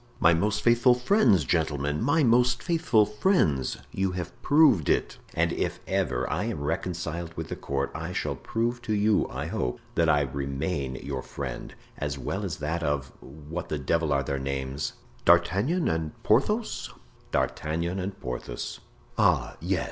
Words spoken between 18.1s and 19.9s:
Porthos." "Ah, yes.